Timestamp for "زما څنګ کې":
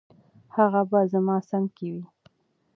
1.13-1.87